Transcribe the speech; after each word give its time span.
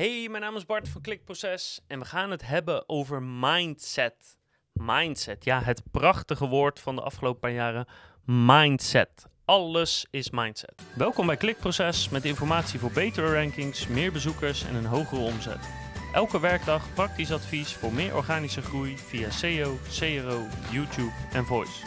Hey, 0.00 0.28
mijn 0.28 0.42
naam 0.42 0.56
is 0.56 0.66
Bart 0.66 0.88
van 0.88 1.00
Klikproces 1.00 1.80
en 1.86 1.98
we 1.98 2.04
gaan 2.04 2.30
het 2.30 2.46
hebben 2.46 2.88
over 2.88 3.22
mindset. 3.22 4.36
Mindset, 4.72 5.44
ja, 5.44 5.62
het 5.62 5.82
prachtige 5.90 6.48
woord 6.48 6.80
van 6.80 6.96
de 6.96 7.02
afgelopen 7.02 7.40
paar 7.40 7.52
jaren. 7.52 7.86
Mindset. 8.24 9.26
Alles 9.44 10.06
is 10.10 10.30
mindset. 10.30 10.82
Welkom 10.96 11.26
bij 11.26 11.36
Klikproces 11.36 12.08
met 12.08 12.24
informatie 12.24 12.78
voor 12.78 12.90
betere 12.90 13.32
rankings, 13.34 13.86
meer 13.86 14.12
bezoekers 14.12 14.64
en 14.64 14.74
een 14.74 14.84
hogere 14.84 15.20
omzet. 15.20 15.68
Elke 16.12 16.40
werkdag 16.40 16.94
praktisch 16.94 17.32
advies 17.32 17.72
voor 17.72 17.92
meer 17.92 18.16
organische 18.16 18.62
groei 18.62 18.98
via 18.98 19.30
SEO, 19.30 19.78
CRO, 19.98 20.46
YouTube 20.70 21.12
en 21.32 21.44
Voice. 21.44 21.86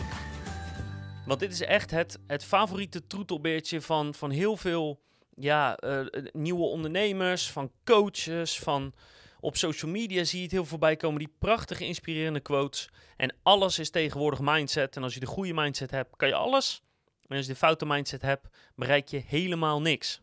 Want 1.25 1.39
dit 1.39 1.51
is 1.51 1.61
echt 1.61 1.91
het, 1.91 2.19
het 2.27 2.43
favoriete 2.43 3.07
troetelbeertje 3.07 3.81
van, 3.81 4.13
van 4.13 4.29
heel 4.29 4.57
veel 4.57 5.01
ja, 5.35 5.75
eh, 5.75 6.05
nieuwe 6.31 6.65
ondernemers, 6.65 7.51
van 7.51 7.71
coaches, 7.83 8.59
van 8.59 8.93
op 9.39 9.57
social 9.57 9.91
media 9.91 10.23
zie 10.23 10.37
je 10.37 10.43
het 10.43 10.53
heel 10.53 10.65
voorbij 10.65 10.95
komen, 10.95 11.19
die 11.19 11.35
prachtige 11.39 11.85
inspirerende 11.85 12.39
quotes. 12.39 12.89
En 13.17 13.35
alles 13.43 13.79
is 13.79 13.89
tegenwoordig 13.89 14.39
mindset. 14.41 14.95
En 14.95 15.03
als 15.03 15.13
je 15.13 15.19
de 15.19 15.25
goede 15.25 15.53
mindset 15.53 15.91
hebt, 15.91 16.15
kan 16.15 16.27
je 16.27 16.35
alles. 16.35 16.81
En 17.27 17.37
als 17.37 17.45
je 17.45 17.51
de 17.51 17.57
foute 17.57 17.85
mindset 17.85 18.21
hebt, 18.21 18.47
bereik 18.75 19.07
je 19.07 19.23
helemaal 19.27 19.81
niks. 19.81 20.21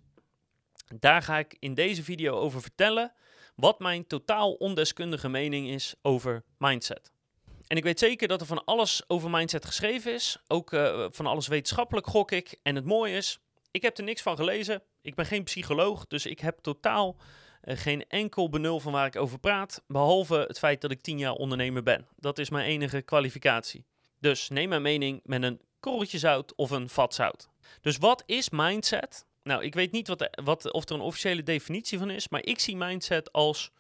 Daar 0.99 1.23
ga 1.23 1.39
ik 1.39 1.57
in 1.59 1.75
deze 1.75 2.03
video 2.03 2.37
over 2.37 2.61
vertellen 2.61 3.13
wat 3.55 3.79
mijn 3.79 4.07
totaal 4.07 4.53
ondeskundige 4.53 5.29
mening 5.29 5.69
is 5.69 5.95
over 6.03 6.45
mindset. 6.59 7.13
En 7.67 7.77
ik 7.77 7.85
weet 7.85 7.99
zeker 7.99 8.29
dat 8.29 8.41
er 8.41 8.47
van 8.47 8.65
alles 8.65 9.03
over 9.07 9.31
mindset 9.31 9.65
geschreven 9.65 10.13
is. 10.13 10.39
Ook 10.47 10.73
uh, 10.73 11.07
van 11.11 11.27
alles 11.27 11.49
wetenschappelijk 11.49 12.07
gok 12.07 12.31
ik. 12.31 12.59
En 12.63 12.75
het 12.75 12.85
mooie 12.85 13.17
is, 13.17 13.39
ik 13.71 13.83
heb 13.83 13.99
er 13.99 14.05
niks 14.05 14.23
van 14.23 14.37
gelezen. 14.37 14.83
Ik 15.03 15.15
ben 15.15 15.27
geen 15.27 15.45
psycholoog, 15.45 16.07
dus 16.07 16.27
ik 16.27 16.41
heb 16.41 16.59
totaal 16.59 17.17
uh, 17.65 17.77
geen 17.77 18.05
enkel 18.09 18.49
benul 18.49 18.81
van 18.81 18.93
waar 18.93 19.07
ik 19.07 19.17
over 19.17 19.39
praat. 19.39 19.83
Behalve 19.87 20.35
het 20.35 20.59
feit 20.59 20.81
dat 20.81 20.91
ik 20.91 21.01
tien 21.01 21.19
jaar 21.19 21.33
ondernemer 21.33 21.83
ben. 21.83 22.07
Dat 22.17 22.39
is 22.39 22.51
mijn 22.51 22.67
enige 22.67 23.03
kwalificatie. 23.03 23.85
Dus 24.19 24.49
neem 24.49 24.69
mijn 24.69 24.83
mening 24.83 25.21
met 25.25 25.43
een 25.43 25.61
korreltje 25.81 26.19
zout 26.19 26.55
of 26.55 26.71
een 26.71 26.89
vat 26.89 27.15
zout. 27.15 27.49
Dus 27.81 27.97
wat 27.97 28.23
is 28.27 28.51
mindset? 28.51 29.27
Nou, 29.43 29.65
ik 29.65 29.75
weet 29.75 29.93
niet 29.93 30.09
wat, 30.09 30.29
wat, 30.45 30.73
of 30.73 30.89
er 30.89 30.95
een 30.95 31.01
officiële 31.01 31.43
definitie 31.43 31.99
van 31.99 32.11
is, 32.11 32.29
maar 32.29 32.45
ik 32.45 32.61
zie 32.61 32.77
mindset 32.77 33.33
als 33.33 33.71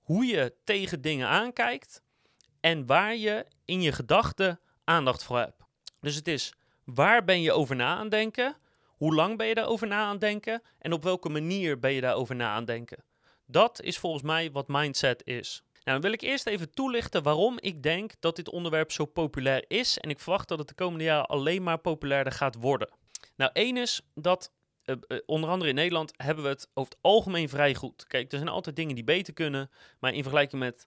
hoe 0.00 0.24
je 0.24 0.54
tegen 0.64 1.00
dingen 1.00 1.28
aankijkt 1.28 2.02
en 2.60 2.86
waar 2.86 3.16
je 3.16 3.46
in 3.64 3.82
je 3.82 3.92
gedachten 3.92 4.60
aandacht 4.84 5.24
voor 5.24 5.38
hebt. 5.38 5.62
Dus 6.00 6.14
het 6.14 6.28
is 6.28 6.54
waar 6.84 7.24
ben 7.24 7.40
je 7.40 7.52
over 7.52 7.76
na 7.76 7.96
aan 7.96 8.08
denken, 8.08 8.56
hoe 9.02 9.14
lang 9.14 9.36
ben 9.36 9.46
je 9.46 9.54
daarover 9.54 9.86
na 9.86 10.04
aan 10.04 10.18
denken 10.18 10.62
en 10.78 10.92
op 10.92 11.02
welke 11.02 11.28
manier 11.28 11.78
ben 11.78 11.92
je 11.92 12.00
daarover 12.00 12.34
na 12.34 12.52
aan 12.52 12.64
denken. 12.64 13.04
Dat 13.46 13.82
is 13.82 13.98
volgens 13.98 14.22
mij 14.22 14.50
wat 14.50 14.68
mindset 14.68 15.26
is. 15.26 15.62
Nou, 15.72 15.82
dan 15.82 16.00
wil 16.00 16.12
ik 16.12 16.20
eerst 16.20 16.46
even 16.46 16.74
toelichten 16.74 17.22
waarom 17.22 17.58
ik 17.60 17.82
denk 17.82 18.12
dat 18.20 18.36
dit 18.36 18.50
onderwerp 18.50 18.92
zo 18.92 19.04
populair 19.04 19.64
is 19.68 19.98
en 19.98 20.10
ik 20.10 20.20
verwacht 20.20 20.48
dat 20.48 20.58
het 20.58 20.68
de 20.68 20.74
komende 20.74 21.04
jaren 21.04 21.26
alleen 21.26 21.62
maar 21.62 21.78
populairder 21.78 22.32
gaat 22.32 22.54
worden. 22.54 22.90
Nou, 23.36 23.50
één 23.52 23.76
is 23.76 24.00
dat 24.14 24.52
uh, 24.84 24.96
uh, 25.08 25.18
onder 25.26 25.50
andere 25.50 25.70
in 25.70 25.76
Nederland 25.76 26.12
hebben 26.16 26.44
we 26.44 26.50
het 26.50 26.68
over 26.74 26.92
het 26.92 27.02
algemeen 27.02 27.48
vrij 27.48 27.74
goed. 27.74 28.06
Kijk, 28.06 28.32
er 28.32 28.38
zijn 28.38 28.50
altijd 28.50 28.76
dingen 28.76 28.94
die 28.94 29.04
beter 29.04 29.32
kunnen, 29.32 29.70
maar 29.98 30.14
in 30.14 30.22
vergelijking 30.22 30.62
met 30.62 30.86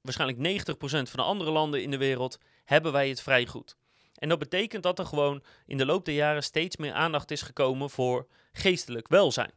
waarschijnlijk 0.00 0.62
90% 0.62 0.70
van 0.80 1.04
de 1.12 1.22
andere 1.22 1.50
landen 1.50 1.82
in 1.82 1.90
de 1.90 1.98
wereld 1.98 2.38
hebben 2.64 2.92
wij 2.92 3.08
het 3.08 3.22
vrij 3.22 3.46
goed. 3.46 3.76
En 4.18 4.28
dat 4.28 4.38
betekent 4.38 4.82
dat 4.82 4.98
er 4.98 5.06
gewoon 5.06 5.42
in 5.66 5.76
de 5.76 5.86
loop 5.86 6.04
der 6.04 6.14
jaren 6.14 6.42
steeds 6.42 6.76
meer 6.76 6.92
aandacht 6.92 7.30
is 7.30 7.42
gekomen 7.42 7.90
voor 7.90 8.26
geestelijk 8.52 9.08
welzijn. 9.08 9.52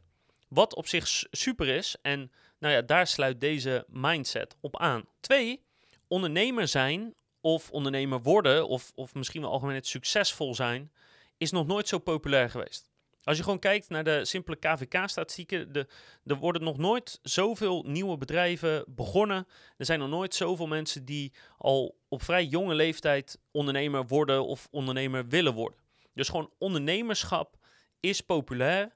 Wat 0.48 0.74
op 0.74 0.86
zich 0.86 1.06
super 1.30 1.68
is 1.68 1.96
en 2.02 2.32
nou 2.58 2.74
ja, 2.74 2.82
daar 2.82 3.06
sluit 3.06 3.40
deze 3.40 3.84
mindset 3.88 4.56
op 4.60 4.78
aan. 4.78 5.04
Twee, 5.20 5.62
ondernemer 6.08 6.68
zijn 6.68 7.14
of 7.40 7.70
ondernemer 7.70 8.22
worden 8.22 8.68
of, 8.68 8.92
of 8.94 9.14
misschien 9.14 9.40
wel 9.40 9.50
algemeen 9.50 9.74
het 9.74 9.86
succesvol 9.86 10.54
zijn 10.54 10.92
is 11.36 11.50
nog 11.50 11.66
nooit 11.66 11.88
zo 11.88 11.98
populair 11.98 12.50
geweest. 12.50 12.89
Als 13.24 13.36
je 13.36 13.42
gewoon 13.42 13.58
kijkt 13.58 13.88
naar 13.88 14.04
de 14.04 14.24
simpele 14.24 14.56
KVK-statistieken, 14.56 15.88
er 16.24 16.36
worden 16.36 16.62
nog 16.62 16.78
nooit 16.78 17.18
zoveel 17.22 17.82
nieuwe 17.86 18.16
bedrijven 18.16 18.84
begonnen. 18.86 19.46
Er 19.76 19.84
zijn 19.84 19.98
nog 19.98 20.08
nooit 20.08 20.34
zoveel 20.34 20.66
mensen 20.66 21.04
die 21.04 21.32
al 21.58 21.98
op 22.08 22.22
vrij 22.22 22.44
jonge 22.44 22.74
leeftijd 22.74 23.38
ondernemer 23.50 24.06
worden 24.06 24.46
of 24.46 24.68
ondernemer 24.70 25.28
willen 25.28 25.54
worden. 25.54 25.78
Dus 26.14 26.28
gewoon 26.28 26.52
ondernemerschap 26.58 27.56
is 28.00 28.20
populair. 28.20 28.94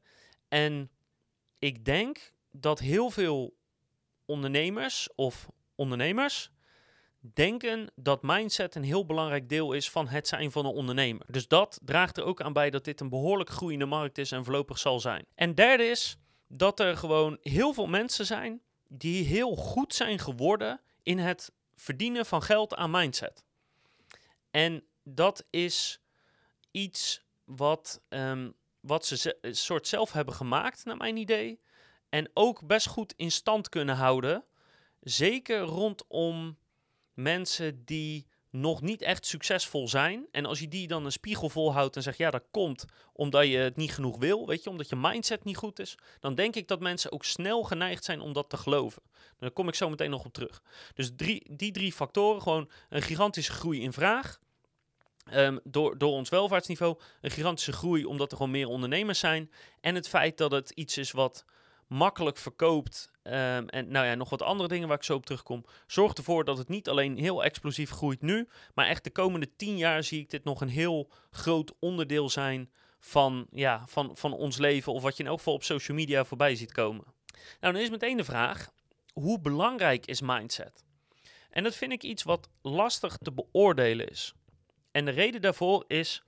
En 0.49 0.91
ik 1.59 1.85
denk 1.85 2.33
dat 2.51 2.79
heel 2.79 3.11
veel 3.11 3.57
ondernemers 4.25 5.09
of 5.15 5.49
ondernemers 5.75 6.51
denken 7.33 7.93
dat 7.95 8.23
mindset 8.23 8.75
een 8.75 8.83
heel 8.83 9.07
belangrijk 9.07 9.49
deel 9.49 9.73
is 9.73 9.91
van 9.91 10.09
het 10.09 10.29
zijn 10.29 10.53
van 10.53 10.65
een 10.65 10.73
ondernemer. 10.73 11.27
Dus 11.29 11.49
dat 11.49 11.81
draagt 11.83 12.17
er 12.17 12.25
ook 12.25 12.41
aan 12.41 12.53
bij 12.53 12.71
dat 12.71 12.85
dit 12.85 13.01
een 13.01 13.09
behoorlijk 13.09 13.51
groeiende 13.51 13.87
markt 13.87 14.19
is 14.19 14.33
en 14.33 14.45
voorlopig 14.45 14.79
zal 14.79 15.01
zijn. 15.01 15.27
En 15.35 15.55
derde 15.55 15.85
is 15.85 16.17
dat 16.49 16.81
er 16.81 16.97
gewoon 16.97 17.39
heel 17.41 17.73
veel 17.73 17.87
mensen 17.87 18.27
zijn 18.27 18.63
die 18.89 19.25
heel 19.25 19.55
goed 19.57 19.95
zijn 19.95 20.19
geworden 20.19 20.81
in 21.03 21.19
het 21.19 21.53
verdienen 21.77 22.27
van 22.27 22.43
geld 22.43 22.75
aan 22.75 22.91
mindset. 22.91 23.45
En 24.51 24.85
dat 25.03 25.45
is 25.51 26.01
iets 26.71 27.25
wat, 27.45 28.03
um, 28.09 28.55
wat 28.81 29.07
ze 29.07 29.39
een 29.41 29.57
soort 29.57 29.89
zelf 29.89 30.13
hebben 30.13 30.35
gemaakt, 30.35 30.85
naar 30.85 30.97
mijn 30.97 31.17
idee. 31.17 31.61
En 32.09 32.31
ook 32.35 32.67
best 32.67 32.87
goed 32.87 33.13
in 33.17 33.31
stand 33.31 33.69
kunnen 33.69 33.97
houden. 33.97 34.45
Zeker 35.01 35.59
rondom 35.59 36.57
mensen 37.15 37.85
die 37.85 38.27
nog 38.51 38.83
niet 38.83 39.03
echt 39.03 39.27
succesvol 39.27 39.89
zijn. 39.89 40.27
En 40.31 40.47
als 40.47 40.59
je 40.59 40.69
die 40.69 40.89
dan 40.89 41.05
een 41.05 41.13
spiegel 41.13 41.49
volhoudt 41.49 41.97
en 41.97 42.03
zegt, 42.03 42.19
ja, 42.19 42.31
dat 42.31 42.45
komt 42.51 42.85
omdat 43.13 43.47
je 43.47 43.57
het 43.57 43.77
niet 43.77 43.93
genoeg 43.93 44.19
wil, 44.19 44.47
weet 44.47 44.63
je, 44.65 44.71
omdat 44.71 44.89
je 44.89 44.97
mindset 44.97 45.45
niet 45.45 45.57
goed 45.57 45.79
is, 45.79 45.99
dan 46.21 46.35
denk 46.35 46.57
ik 46.57 46.69
dat 46.69 46.81
mensen 46.81 47.13
ook 47.13 47.25
snel 47.25 47.63
geneigd 47.63 48.05
zijn 48.05 48.21
om 48.21 48.33
dat 48.33 48.51
te 48.51 48.57
geloven. 48.57 49.03
Daar 49.39 49.51
kom 49.51 49.69
ik 49.69 49.75
zo 49.75 49.89
meteen 49.89 50.11
nog 50.11 50.25
op 50.25 50.33
terug. 50.33 50.63
Dus 50.95 51.11
drie, 51.17 51.57
die 51.57 51.73
drie 51.73 51.93
factoren, 51.93 52.43
gewoon 52.43 52.71
een 52.89 53.03
gigantische 53.03 53.53
groei 53.53 53.81
in 53.81 53.93
vraag. 53.93 54.41
Um, 55.33 55.61
door, 55.65 55.99
door 55.99 56.13
ons 56.13 56.29
welvaartsniveau, 56.29 57.01
een 57.21 57.31
gigantische 57.31 57.73
groei 57.73 58.05
omdat 58.05 58.31
er 58.31 58.37
gewoon 58.37 58.53
meer 58.53 58.69
ondernemers 58.69 59.19
zijn. 59.19 59.51
En 59.81 59.95
het 59.95 60.09
feit 60.09 60.39
dat 60.39 60.51
het 60.51 60.71
iets 60.71 60.99
is 60.99 61.11
wat 61.11 61.45
makkelijk 61.87 62.37
verkoopt 62.37 63.11
um, 63.27 63.69
en 63.69 63.89
nou 63.89 64.07
ja, 64.07 64.15
nog 64.15 64.31
wat 64.31 64.43
andere 64.43 64.69
dingen 64.69 64.89
waar 64.89 64.97
ik 64.97 65.03
zo 65.03 65.15
op 65.15 65.27
terugkom, 65.27 65.65
zorgt 65.87 66.19
ervoor 66.19 66.45
dat 66.45 66.59
het 66.59 66.69
niet 66.69 66.89
alleen 66.89 67.19
heel 67.19 67.45
explosief 67.45 67.91
groeit 67.91 68.23
nu, 68.23 68.49
maar 68.75 68.87
echt 68.87 69.05
de 69.05 69.11
komende 69.11 69.57
tien 69.57 69.77
jaar 69.77 70.03
zie 70.03 70.21
ik 70.21 70.31
dit 70.31 70.45
nog 70.45 70.61
een 70.61 70.69
heel 70.69 71.11
groot 71.31 71.73
onderdeel 71.79 72.31
zijn 72.31 72.71
van, 73.01 73.47
ja, 73.51 73.83
van, 73.87 74.17
van 74.17 74.33
ons 74.33 74.59
leven 74.59 74.93
of 74.93 75.03
wat 75.03 75.17
je 75.17 75.23
in 75.23 75.29
elk 75.29 75.39
geval 75.39 75.55
op 75.55 75.65
social 75.65 75.97
media 75.97 76.25
voorbij 76.25 76.55
ziet 76.55 76.73
komen. 76.73 77.05
Nou, 77.61 77.73
dan 77.73 77.83
is 77.83 77.91
meteen 77.91 78.17
de 78.17 78.25
vraag, 78.25 78.71
hoe 79.13 79.41
belangrijk 79.41 80.07
is 80.07 80.21
mindset? 80.21 80.85
En 81.51 81.63
dat 81.63 81.75
vind 81.75 81.93
ik 81.93 82.03
iets 82.03 82.23
wat 82.23 82.49
lastig 82.63 83.17
te 83.17 83.33
beoordelen 83.33 84.09
is. 84.09 84.35
En 84.91 85.05
de 85.05 85.11
reden 85.11 85.41
daarvoor 85.41 85.85
is, 85.87 86.23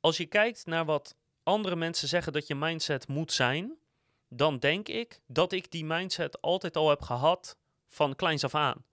als 0.00 0.16
je 0.16 0.26
kijkt 0.26 0.66
naar 0.66 0.84
wat 0.84 1.16
andere 1.42 1.76
mensen 1.76 2.08
zeggen 2.08 2.32
dat 2.32 2.46
je 2.46 2.54
mindset 2.54 3.08
moet 3.08 3.32
zijn, 3.32 3.76
dan 4.36 4.58
denk 4.58 4.88
ik 4.88 5.20
dat 5.26 5.52
ik 5.52 5.70
die 5.70 5.84
mindset 5.84 6.40
altijd 6.40 6.76
al 6.76 6.88
heb 6.88 7.02
gehad 7.02 7.56
van 7.86 8.16
kleins 8.16 8.44
af 8.44 8.54
aan. 8.54 8.84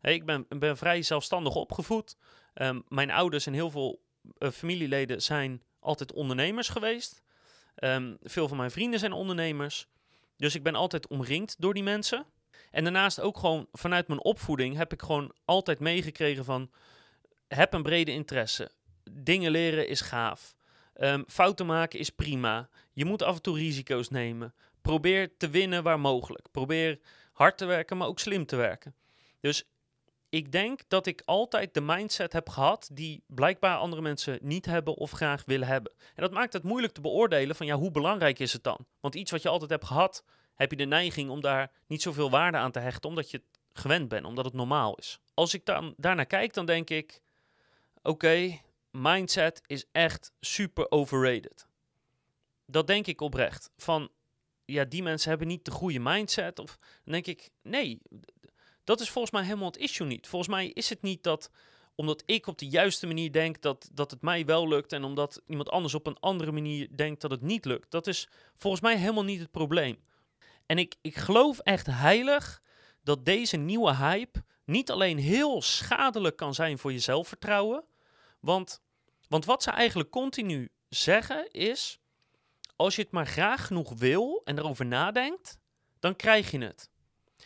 Ik 0.00 0.24
ben, 0.24 0.76
vrij 0.76 1.02
zelfstandig 1.02 1.54
opgevoed. 1.54 2.16
Um, 2.54 2.84
mijn 2.88 3.10
ouders 3.10 3.46
en 3.46 3.52
heel 3.52 3.70
veel 3.70 4.02
uh, 4.38 4.50
familieleden 4.50 5.22
zijn 5.22 5.62
altijd 5.80 6.12
ondernemers 6.12 6.68
geweest. 6.68 7.22
Um, 7.78 8.16
veel 8.22 8.48
van 8.48 8.56
mijn 8.56 8.70
vrienden 8.70 8.98
zijn 8.98 9.12
ondernemers. 9.12 9.88
Dus 10.36 10.54
ik 10.54 10.62
ben 10.62 10.74
altijd 10.74 11.06
omringd 11.06 11.56
door 11.58 11.74
die 11.74 11.82
mensen. 11.82 12.26
En 12.70 12.84
daarnaast 12.84 13.20
ook 13.20 13.38
gewoon 13.38 13.68
vanuit 13.72 14.08
mijn 14.08 14.24
opvoeding 14.24 14.76
heb 14.76 14.92
ik 14.92 15.02
gewoon 15.02 15.34
altijd 15.44 15.80
meegekregen 15.80 16.44
van... 16.44 16.70
heb 17.48 17.72
een 17.72 17.82
brede 17.82 18.12
interesse. 18.12 18.70
Dingen 19.10 19.50
leren 19.50 19.88
is 19.88 20.00
gaaf. 20.00 20.56
Um, 21.00 21.24
fouten 21.28 21.66
maken 21.66 21.98
is 21.98 22.10
prima. 22.10 22.68
Je 22.92 23.04
moet 23.04 23.22
af 23.22 23.36
en 23.36 23.42
toe 23.42 23.56
risico's 23.56 24.08
nemen. 24.08 24.54
Probeer 24.86 25.36
te 25.36 25.48
winnen 25.48 25.82
waar 25.82 26.00
mogelijk. 26.00 26.46
Probeer 26.50 26.98
hard 27.32 27.58
te 27.58 27.64
werken, 27.64 27.96
maar 27.96 28.08
ook 28.08 28.18
slim 28.18 28.46
te 28.46 28.56
werken. 28.56 28.94
Dus 29.40 29.64
ik 30.28 30.52
denk 30.52 30.80
dat 30.88 31.06
ik 31.06 31.22
altijd 31.24 31.74
de 31.74 31.80
mindset 31.80 32.32
heb 32.32 32.48
gehad 32.48 32.88
die 32.92 33.24
blijkbaar 33.26 33.76
andere 33.76 34.02
mensen 34.02 34.38
niet 34.42 34.66
hebben 34.66 34.94
of 34.94 35.10
graag 35.10 35.44
willen 35.44 35.68
hebben. 35.68 35.92
En 35.98 36.22
dat 36.22 36.32
maakt 36.32 36.52
het 36.52 36.62
moeilijk 36.62 36.92
te 36.92 37.00
beoordelen 37.00 37.56
van 37.56 37.66
ja, 37.66 37.76
hoe 37.76 37.90
belangrijk 37.90 38.38
is 38.38 38.52
het 38.52 38.62
dan? 38.62 38.86
Want 39.00 39.14
iets 39.14 39.30
wat 39.30 39.42
je 39.42 39.48
altijd 39.48 39.70
hebt 39.70 39.84
gehad, 39.84 40.24
heb 40.54 40.70
je 40.70 40.76
de 40.76 40.84
neiging 40.84 41.30
om 41.30 41.40
daar 41.40 41.72
niet 41.86 42.02
zoveel 42.02 42.30
waarde 42.30 42.58
aan 42.58 42.72
te 42.72 42.78
hechten, 42.78 43.08
omdat 43.08 43.30
je 43.30 43.36
het 43.36 43.60
gewend 43.72 44.08
bent, 44.08 44.26
omdat 44.26 44.44
het 44.44 44.54
normaal 44.54 44.94
is. 44.94 45.20
Als 45.34 45.54
ik 45.54 45.64
dan 45.64 45.94
daarnaar 45.96 46.26
kijk, 46.26 46.54
dan 46.54 46.66
denk 46.66 46.90
ik: 46.90 47.22
oké, 48.02 48.60
mindset 48.90 49.60
is 49.66 49.84
echt 49.92 50.32
super 50.40 50.90
overrated. 50.90 51.66
Dat 52.66 52.86
denk 52.86 53.06
ik 53.06 53.20
oprecht. 53.20 53.70
Van 53.76 54.10
ja, 54.66 54.84
die 54.84 55.02
mensen 55.02 55.28
hebben 55.28 55.48
niet 55.48 55.64
de 55.64 55.70
goede 55.70 55.98
mindset. 55.98 56.58
Of 56.58 56.76
denk 57.04 57.26
ik, 57.26 57.50
nee, 57.62 58.00
dat 58.84 59.00
is 59.00 59.10
volgens 59.10 59.32
mij 59.32 59.42
helemaal 59.42 59.66
het 59.66 59.76
issue 59.76 60.06
niet. 60.06 60.26
Volgens 60.26 60.50
mij 60.50 60.66
is 60.66 60.88
het 60.88 61.02
niet 61.02 61.22
dat 61.22 61.50
omdat 61.94 62.22
ik 62.26 62.46
op 62.46 62.58
de 62.58 62.68
juiste 62.68 63.06
manier 63.06 63.32
denk 63.32 63.62
dat, 63.62 63.88
dat 63.92 64.10
het 64.10 64.22
mij 64.22 64.44
wel 64.44 64.68
lukt 64.68 64.92
en 64.92 65.04
omdat 65.04 65.42
iemand 65.46 65.70
anders 65.70 65.94
op 65.94 66.06
een 66.06 66.20
andere 66.20 66.52
manier 66.52 66.88
denkt 66.96 67.20
dat 67.20 67.30
het 67.30 67.42
niet 67.42 67.64
lukt. 67.64 67.90
Dat 67.90 68.06
is 68.06 68.28
volgens 68.56 68.82
mij 68.82 68.96
helemaal 68.96 69.24
niet 69.24 69.40
het 69.40 69.50
probleem. 69.50 69.98
En 70.66 70.78
ik, 70.78 70.94
ik 71.00 71.16
geloof 71.16 71.58
echt 71.58 71.86
heilig 71.86 72.62
dat 73.02 73.24
deze 73.24 73.56
nieuwe 73.56 73.94
hype 73.94 74.44
niet 74.64 74.90
alleen 74.90 75.18
heel 75.18 75.62
schadelijk 75.62 76.36
kan 76.36 76.54
zijn 76.54 76.78
voor 76.78 76.92
je 76.92 76.98
zelfvertrouwen. 76.98 77.84
Want, 78.40 78.82
want 79.28 79.44
wat 79.44 79.62
ze 79.62 79.70
eigenlijk 79.70 80.10
continu 80.10 80.68
zeggen 80.88 81.50
is: 81.50 82.00
als 82.76 82.96
je 82.96 83.02
het 83.02 83.10
maar 83.10 83.26
graag 83.26 83.66
genoeg 83.66 83.92
wil 83.98 84.40
en 84.44 84.58
erover 84.58 84.86
nadenkt, 84.86 85.58
dan 85.98 86.16
krijg 86.16 86.50
je 86.50 86.58
het. 86.58 86.90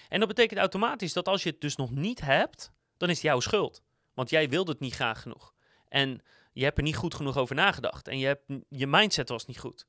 En 0.09 0.19
dat 0.19 0.29
betekent 0.29 0.59
automatisch 0.59 1.12
dat 1.12 1.29
als 1.29 1.43
je 1.43 1.50
het 1.50 1.61
dus 1.61 1.77
nog 1.77 1.91
niet 1.91 2.21
hebt, 2.21 2.73
dan 2.97 3.09
is 3.09 3.15
het 3.15 3.25
jouw 3.25 3.41
schuld. 3.41 3.82
Want 4.15 4.31
jij 4.31 4.49
wilde 4.49 4.71
het 4.71 4.81
niet 4.81 4.94
graag 4.94 5.23
genoeg. 5.23 5.55
En 5.88 6.23
je 6.53 6.65
hebt 6.65 6.79
er 6.79 6.85
niet 6.85 6.97
goed 6.97 7.15
genoeg 7.15 7.37
over 7.37 7.55
nagedacht. 7.55 8.09
En 8.09 8.19
je, 8.19 8.27
hebt, 8.27 8.43
je 8.69 8.87
mindset 8.87 9.29
was 9.29 9.47
niet 9.47 9.59
goed. 9.59 9.87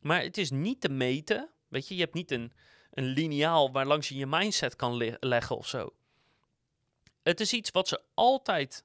Maar 0.00 0.22
het 0.22 0.38
is 0.38 0.50
niet 0.50 0.80
te 0.80 0.88
meten. 0.88 1.50
Weet 1.68 1.88
je, 1.88 1.94
je 1.94 2.00
hebt 2.00 2.14
niet 2.14 2.30
een, 2.30 2.52
een 2.90 3.04
lineaal 3.04 3.72
waar 3.72 3.86
langs 3.86 4.08
je 4.08 4.16
je 4.16 4.26
mindset 4.26 4.76
kan 4.76 5.16
leggen 5.20 5.56
of 5.56 5.68
zo. 5.68 5.94
Het 7.22 7.40
is 7.40 7.52
iets 7.52 7.70
wat 7.70 7.88
ze 7.88 8.02
altijd 8.14 8.84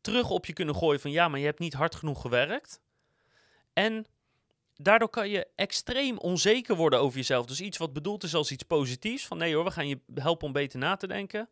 terug 0.00 0.30
op 0.30 0.46
je 0.46 0.52
kunnen 0.52 0.74
gooien 0.74 1.00
van 1.00 1.10
ja, 1.10 1.28
maar 1.28 1.38
je 1.38 1.44
hebt 1.46 1.58
niet 1.58 1.74
hard 1.74 1.94
genoeg 1.94 2.20
gewerkt. 2.20 2.80
En 3.72 4.06
daardoor 4.76 5.08
kan 5.08 5.28
je 5.28 5.46
extreem 5.54 6.18
onzeker 6.18 6.76
worden 6.76 7.00
over 7.00 7.16
jezelf. 7.16 7.46
Dus 7.46 7.60
iets 7.60 7.78
wat 7.78 7.92
bedoeld 7.92 8.22
is 8.22 8.34
als 8.34 8.50
iets 8.50 8.62
positiefs. 8.62 9.26
Van 9.26 9.38
nee 9.38 9.54
hoor, 9.54 9.64
we 9.64 9.70
gaan 9.70 9.88
je 9.88 10.00
helpen 10.14 10.46
om 10.46 10.52
beter 10.52 10.78
na 10.78 10.96
te 10.96 11.06
denken. 11.06 11.48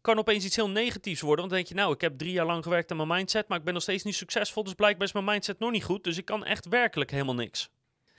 Kan 0.00 0.18
opeens 0.18 0.44
iets 0.44 0.56
heel 0.56 0.70
negatiefs 0.70 1.20
worden. 1.20 1.38
Want 1.38 1.50
dan 1.50 1.58
denk 1.58 1.68
je, 1.68 1.82
nou, 1.82 1.94
ik 1.94 2.00
heb 2.00 2.18
drie 2.18 2.32
jaar 2.32 2.46
lang 2.46 2.62
gewerkt 2.62 2.90
aan 2.90 2.96
mijn 2.96 3.08
mindset. 3.08 3.48
Maar 3.48 3.58
ik 3.58 3.64
ben 3.64 3.74
nog 3.74 3.82
steeds 3.82 4.04
niet 4.04 4.14
succesvol. 4.14 4.64
Dus 4.64 4.74
blijkbaar 4.74 5.06
is 5.06 5.12
mijn 5.12 5.24
mindset 5.24 5.58
nog 5.58 5.70
niet 5.70 5.84
goed. 5.84 6.04
Dus 6.04 6.16
ik 6.16 6.24
kan 6.24 6.44
echt 6.44 6.68
werkelijk 6.68 7.10
helemaal 7.10 7.34
niks. 7.34 7.70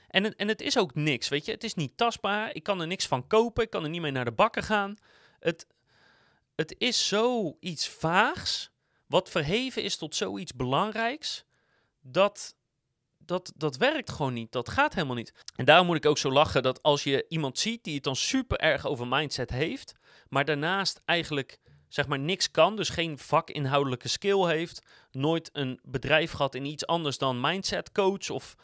En, 0.08 0.36
en 0.36 0.48
het 0.48 0.60
is 0.60 0.78
ook 0.78 0.94
niks, 0.94 1.28
weet 1.28 1.44
je. 1.44 1.52
Het 1.52 1.64
is 1.64 1.74
niet 1.74 1.96
tastbaar. 1.96 2.54
Ik 2.54 2.62
kan 2.62 2.80
er 2.80 2.86
niks 2.86 3.06
van 3.06 3.26
kopen. 3.26 3.62
Ik 3.64 3.70
kan 3.70 3.82
er 3.84 3.90
niet 3.90 4.00
mee 4.00 4.10
naar 4.10 4.24
de 4.24 4.32
bakken 4.32 4.62
gaan. 4.62 4.96
Het, 5.38 5.66
het 6.54 6.74
is 6.78 7.08
zoiets 7.08 7.88
vaags. 7.88 8.70
Wat 9.06 9.30
verheven 9.30 9.82
is 9.82 9.96
tot 9.96 10.14
zoiets 10.14 10.54
belangrijks. 10.54 11.44
Dat 12.00 12.54
dat, 13.24 13.52
dat 13.56 13.76
werkt 13.76 14.10
gewoon 14.10 14.32
niet. 14.32 14.52
Dat 14.52 14.68
gaat 14.68 14.94
helemaal 14.94 15.16
niet. 15.16 15.32
En 15.56 15.64
daarom 15.64 15.86
moet 15.86 15.96
ik 15.96 16.06
ook 16.06 16.18
zo 16.18 16.30
lachen 16.30 16.62
dat 16.62 16.82
als 16.82 17.04
je 17.04 17.26
iemand 17.28 17.58
ziet 17.58 17.84
die 17.84 17.94
het 17.94 18.04
dan 18.04 18.16
super 18.16 18.58
erg 18.58 18.86
over 18.86 19.08
mindset 19.08 19.50
heeft, 19.50 19.94
maar 20.28 20.44
daarnaast 20.44 21.00
eigenlijk 21.04 21.58
zeg 21.88 22.06
maar 22.06 22.18
niks 22.18 22.50
kan, 22.50 22.76
dus 22.76 22.88
geen 22.88 23.18
vakinhoudelijke 23.18 24.08
skill 24.08 24.46
heeft, 24.46 24.82
nooit 25.10 25.50
een 25.52 25.80
bedrijf 25.82 26.32
gehad 26.32 26.54
in 26.54 26.64
iets 26.64 26.86
anders 26.86 27.18
dan 27.18 27.40
mindset 27.40 27.92
coach 27.92 28.30
of 28.30 28.56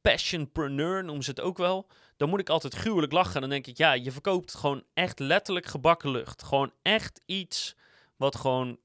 passionpreneur 0.00 1.04
noemen 1.04 1.24
ze 1.24 1.30
het 1.30 1.40
ook 1.40 1.58
wel, 1.58 1.86
dan 2.16 2.28
moet 2.28 2.40
ik 2.40 2.48
altijd 2.48 2.74
gruwelijk 2.74 3.12
lachen. 3.12 3.40
Dan 3.40 3.50
denk 3.50 3.66
ik, 3.66 3.76
ja, 3.76 3.92
je 3.92 4.12
verkoopt 4.12 4.54
gewoon 4.54 4.82
echt 4.94 5.18
letterlijk 5.18 5.66
gebakken 5.66 6.10
lucht. 6.10 6.42
Gewoon 6.42 6.72
echt 6.82 7.20
iets 7.26 7.76
wat 8.16 8.36
gewoon 8.36 8.78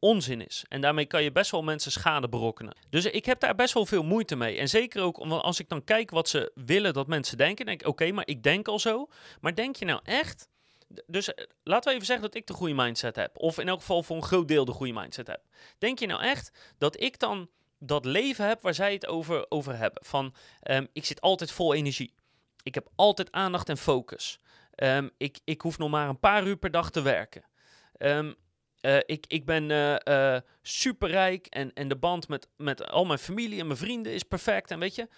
onzin 0.00 0.46
is. 0.46 0.64
En 0.68 0.80
daarmee 0.80 1.06
kan 1.06 1.22
je 1.22 1.32
best 1.32 1.50
wel 1.50 1.62
mensen 1.62 1.92
schade 1.92 2.28
berokkenen. 2.28 2.76
Dus 2.90 3.04
ik 3.04 3.24
heb 3.24 3.40
daar 3.40 3.54
best 3.54 3.74
wel 3.74 3.86
veel 3.86 4.02
moeite 4.02 4.36
mee. 4.36 4.58
En 4.58 4.68
zeker 4.68 5.02
ook 5.02 5.18
als 5.18 5.60
ik 5.60 5.68
dan 5.68 5.84
kijk 5.84 6.10
wat 6.10 6.28
ze 6.28 6.52
willen 6.54 6.92
dat 6.92 7.06
mensen 7.06 7.36
denken, 7.36 7.66
denk 7.66 7.80
ik, 7.80 7.86
oké, 7.86 8.12
maar 8.12 8.26
ik 8.26 8.42
denk 8.42 8.68
al 8.68 8.78
zo. 8.78 9.08
Maar 9.40 9.54
denk 9.54 9.76
je 9.76 9.84
nou 9.84 10.00
echt... 10.04 10.48
Dus 11.06 11.34
eh, 11.34 11.44
laten 11.62 11.88
we 11.88 11.94
even 11.94 12.06
zeggen 12.06 12.24
dat 12.26 12.34
ik 12.34 12.46
de 12.46 12.52
goede 12.52 12.74
mindset 12.74 13.16
heb. 13.16 13.38
Of 13.38 13.58
in 13.58 13.68
elk 13.68 13.80
geval 13.80 14.02
voor 14.02 14.16
een 14.16 14.22
groot 14.22 14.48
deel 14.48 14.64
de 14.64 14.72
goede 14.72 14.92
mindset 14.92 15.26
heb. 15.26 15.42
Denk 15.78 15.98
je 15.98 16.06
nou 16.06 16.22
echt 16.22 16.74
dat 16.78 17.00
ik 17.00 17.18
dan 17.18 17.48
dat 17.78 18.04
leven 18.04 18.48
heb 18.48 18.62
waar 18.62 18.74
zij 18.74 18.92
het 18.92 19.06
over, 19.06 19.46
over 19.48 19.76
hebben? 19.76 20.04
Van, 20.04 20.34
um, 20.70 20.88
ik 20.92 21.04
zit 21.04 21.20
altijd 21.20 21.52
vol 21.52 21.74
energie. 21.74 22.14
Ik 22.62 22.74
heb 22.74 22.88
altijd 22.96 23.32
aandacht 23.32 23.68
en 23.68 23.76
focus. 23.76 24.40
Um, 24.76 25.10
ik, 25.16 25.38
ik 25.44 25.60
hoef 25.60 25.78
nog 25.78 25.90
maar 25.90 26.08
een 26.08 26.20
paar 26.20 26.46
uur 26.46 26.56
per 26.56 26.70
dag 26.70 26.90
te 26.90 27.02
werken. 27.02 27.44
Um, 27.98 28.34
uh, 28.80 28.96
ik, 29.06 29.24
ik 29.26 29.44
ben 29.44 29.70
uh, 29.70 29.96
uh, 30.04 30.36
superrijk 30.62 31.46
en, 31.46 31.72
en 31.72 31.88
de 31.88 31.96
band 31.96 32.28
met, 32.28 32.48
met 32.56 32.86
al 32.86 33.04
mijn 33.04 33.18
familie 33.18 33.60
en 33.60 33.66
mijn 33.66 33.78
vrienden 33.78 34.12
is 34.12 34.22
perfect. 34.22 34.70
En 34.70 34.78
weet 34.78 34.94
je, 34.94 35.08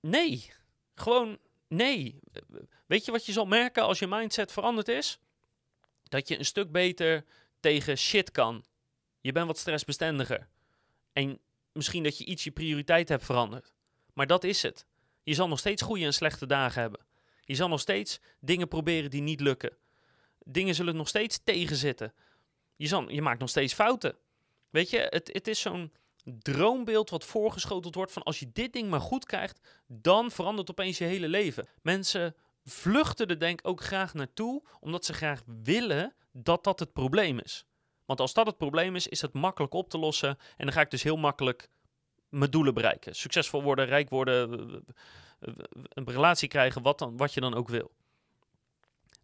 nee, 0.00 0.52
gewoon 0.94 1.38
nee. 1.68 2.18
Weet 2.86 3.04
je 3.04 3.10
wat 3.10 3.26
je 3.26 3.32
zal 3.32 3.46
merken 3.46 3.82
als 3.82 3.98
je 3.98 4.06
mindset 4.06 4.52
veranderd 4.52 4.88
is? 4.88 5.18
Dat 6.02 6.28
je 6.28 6.38
een 6.38 6.44
stuk 6.44 6.72
beter 6.72 7.24
tegen 7.60 7.96
shit 7.96 8.30
kan. 8.30 8.64
Je 9.20 9.32
bent 9.32 9.46
wat 9.46 9.58
stressbestendiger. 9.58 10.48
En 11.12 11.38
misschien 11.72 12.02
dat 12.02 12.18
je 12.18 12.24
iets 12.24 12.44
je 12.44 12.50
prioriteit 12.50 13.08
hebt 13.08 13.24
veranderd. 13.24 13.72
Maar 14.12 14.26
dat 14.26 14.44
is 14.44 14.62
het. 14.62 14.86
Je 15.22 15.34
zal 15.34 15.48
nog 15.48 15.58
steeds 15.58 15.82
goede 15.82 16.04
en 16.04 16.14
slechte 16.14 16.46
dagen 16.46 16.80
hebben. 16.80 17.00
Je 17.40 17.54
zal 17.54 17.68
nog 17.68 17.80
steeds 17.80 18.20
dingen 18.40 18.68
proberen 18.68 19.10
die 19.10 19.22
niet 19.22 19.40
lukken. 19.40 19.76
Dingen 20.44 20.74
zullen 20.74 20.96
nog 20.96 21.08
steeds 21.08 21.40
tegenzitten 21.44 22.12
je, 22.76 23.04
je 23.08 23.22
maakt 23.22 23.40
nog 23.40 23.48
steeds 23.48 23.74
fouten. 23.74 24.16
Weet 24.70 24.90
je, 24.90 25.06
het, 25.10 25.30
het 25.32 25.48
is 25.48 25.60
zo'n 25.60 25.92
droombeeld 26.24 27.10
wat 27.10 27.24
voorgeschoteld 27.24 27.94
wordt 27.94 28.12
van 28.12 28.22
als 28.22 28.38
je 28.38 28.50
dit 28.52 28.72
ding 28.72 28.88
maar 28.88 29.00
goed 29.00 29.24
krijgt, 29.24 29.60
dan 29.86 30.30
verandert 30.30 30.70
opeens 30.70 30.98
je 30.98 31.04
hele 31.04 31.28
leven. 31.28 31.68
Mensen 31.82 32.34
vluchten 32.64 33.26
er 33.26 33.38
denk 33.38 33.58
ik 33.58 33.66
ook 33.66 33.80
graag 33.80 34.14
naartoe, 34.14 34.62
omdat 34.80 35.04
ze 35.04 35.12
graag 35.12 35.42
willen 35.62 36.14
dat 36.32 36.64
dat 36.64 36.78
het 36.78 36.92
probleem 36.92 37.38
is. 37.38 37.66
Want 38.04 38.20
als 38.20 38.34
dat 38.34 38.46
het 38.46 38.56
probleem 38.56 38.96
is, 38.96 39.06
is 39.06 39.20
het 39.20 39.32
makkelijk 39.32 39.74
op 39.74 39.90
te 39.90 39.98
lossen 39.98 40.28
en 40.28 40.64
dan 40.64 40.72
ga 40.72 40.80
ik 40.80 40.90
dus 40.90 41.02
heel 41.02 41.16
makkelijk 41.16 41.68
mijn 42.28 42.50
doelen 42.50 42.74
bereiken. 42.74 43.14
Succesvol 43.14 43.62
worden, 43.62 43.86
rijk 43.86 44.08
worden, 44.08 44.50
een 45.88 46.06
relatie 46.06 46.48
krijgen, 46.48 46.82
wat, 46.82 46.98
dan, 46.98 47.16
wat 47.16 47.34
je 47.34 47.40
dan 47.40 47.54
ook 47.54 47.68
wil. 47.68 47.90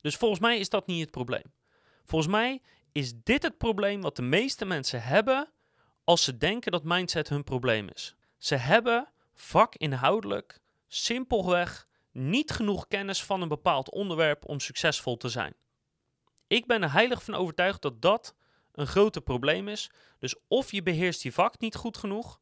Dus 0.01 0.17
volgens 0.17 0.41
mij 0.41 0.59
is 0.59 0.69
dat 0.69 0.87
niet 0.87 1.01
het 1.01 1.11
probleem. 1.11 1.53
Volgens 2.05 2.33
mij 2.33 2.61
is 2.93 3.12
dit 3.23 3.43
het 3.43 3.59
probleem 3.59 4.00
wat 4.00 4.17
de 4.17 4.23
meeste 4.23 4.65
mensen 4.65 5.03
hebben 5.03 5.53
als 6.05 6.25
ze 6.25 6.39
denken 6.39 6.73
dat 6.73 6.85
mindset 6.85 7.29
hun 7.29 7.44
probleem 7.44 7.89
is. 7.89 8.15
Ze 8.39 8.55
hebben 8.55 9.09
vakinhoudelijk 9.35 10.61
simpelweg 10.89 11.87
niet 12.11 12.50
genoeg 12.50 12.89
kennis 12.89 13.25
van 13.25 13.43
een 13.43 13.49
bepaald 13.49 13.91
onderwerp 13.91 14.49
om 14.49 14.61
succesvol 14.61 15.17
te 15.17 15.29
zijn. 15.29 15.55
Ik 16.47 16.67
ben 16.67 16.83
er 16.83 16.93
heilig 16.93 17.22
van 17.22 17.34
overtuigd 17.34 17.82
dat 17.82 18.03
dat 18.03 18.34
een 18.72 18.87
groter 18.87 19.22
probleem 19.22 19.69
is. 19.69 19.91
Dus 20.19 20.34
of 20.49 20.72
je 20.72 20.82
beheerst 20.82 21.22
je 21.22 21.32
vak 21.32 21.61
niet 21.61 21.75
goed 21.75 21.96
genoeg, 21.96 22.41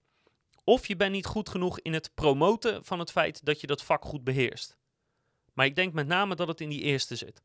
of 0.64 0.86
je 0.86 0.96
bent 0.96 1.12
niet 1.12 1.26
goed 1.26 1.48
genoeg 1.48 1.80
in 1.80 1.92
het 1.92 2.10
promoten 2.14 2.84
van 2.84 2.98
het 2.98 3.10
feit 3.10 3.44
dat 3.44 3.60
je 3.60 3.66
dat 3.66 3.82
vak 3.82 4.04
goed 4.04 4.24
beheerst. 4.24 4.78
Maar 5.52 5.66
ik 5.66 5.76
denk 5.76 5.92
met 5.92 6.06
name 6.06 6.34
dat 6.34 6.48
het 6.48 6.60
in 6.60 6.68
die 6.68 6.80
eerste 6.80 7.16
zit. 7.16 7.42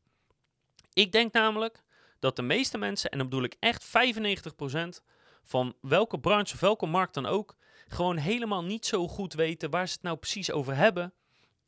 Ik 0.92 1.12
denk 1.12 1.32
namelijk 1.32 1.82
dat 2.18 2.36
de 2.36 2.42
meeste 2.42 2.78
mensen, 2.78 3.10
en 3.10 3.18
dan 3.18 3.28
bedoel 3.28 3.44
ik 3.44 3.56
echt 3.60 3.86
95% 3.86 5.04
van 5.42 5.74
welke 5.80 6.18
branche 6.20 6.54
of 6.54 6.60
welke 6.60 6.86
markt 6.86 7.14
dan 7.14 7.26
ook, 7.26 7.56
gewoon 7.88 8.16
helemaal 8.16 8.64
niet 8.64 8.86
zo 8.86 9.08
goed 9.08 9.32
weten 9.32 9.70
waar 9.70 9.86
ze 9.86 9.92
het 9.92 10.02
nou 10.02 10.16
precies 10.16 10.50
over 10.50 10.76
hebben. 10.76 11.12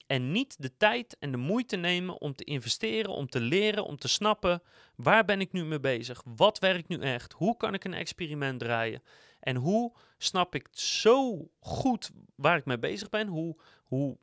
En 0.06 0.32
niet 0.32 0.62
de 0.62 0.76
tijd 0.76 1.16
en 1.18 1.30
de 1.30 1.36
moeite 1.36 1.76
nemen 1.76 2.20
om 2.20 2.34
te 2.34 2.44
investeren, 2.44 3.10
om 3.10 3.28
te 3.28 3.40
leren, 3.40 3.84
om 3.84 3.96
te 3.96 4.08
snappen 4.08 4.62
waar 4.96 5.24
ben 5.24 5.40
ik 5.40 5.52
nu 5.52 5.64
mee 5.64 5.80
bezig? 5.80 6.22
Wat 6.24 6.58
werkt 6.58 6.88
nu 6.88 7.00
echt? 7.00 7.32
Hoe 7.32 7.56
kan 7.56 7.74
ik 7.74 7.84
een 7.84 7.94
experiment 7.94 8.58
draaien? 8.58 9.02
En 9.40 9.56
hoe 9.56 9.92
snap 10.18 10.54
ik 10.54 10.68
zo 10.72 11.48
goed 11.60 12.10
waar 12.34 12.56
ik 12.56 12.64
mee 12.64 12.78
bezig 12.78 13.08
ben? 13.08 13.26
Hoe, 13.26 13.56
hoe 13.84 14.18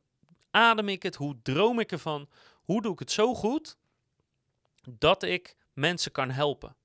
adem 0.52 0.90
ik 0.90 1.04
het? 1.04 1.16
Hoe 1.16 1.42
droom 1.42 1.80
ik 1.80 1.92
ervan? 1.92 2.30
Hoe 2.64 2.82
doe 2.82 2.94
ik 2.94 3.00
het 3.00 3.12
zo 3.12 3.34
goed 3.34 3.78
dat 4.90 5.24
ik 5.24 5.58
mensen 5.76 6.12
kan 6.12 6.30
helpen. 6.30 6.76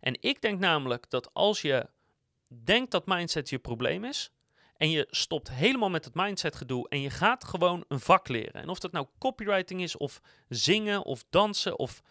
En 0.00 0.16
ik 0.20 0.40
denk 0.40 0.58
namelijk 0.58 1.10
dat 1.10 1.34
als 1.34 1.62
je 1.62 1.88
denkt 2.48 2.90
dat 2.90 3.06
mindset 3.06 3.48
je 3.48 3.58
probleem 3.58 4.04
is, 4.04 4.32
en 4.80 4.90
je 4.90 5.06
stopt 5.10 5.50
helemaal 5.50 5.90
met 5.90 6.04
het 6.04 6.14
mindset 6.14 6.56
gedoe 6.56 6.88
en 6.88 7.00
je 7.00 7.10
gaat 7.10 7.44
gewoon 7.44 7.84
een 7.88 8.00
vak 8.00 8.28
leren. 8.28 8.62
En 8.62 8.68
of 8.68 8.78
dat 8.78 8.92
nou 8.92 9.06
copywriting 9.18 9.82
is, 9.82 9.96
of 9.96 10.20
zingen, 10.48 11.04
of 11.04 11.24
dansen, 11.30 11.78
of 11.78 12.02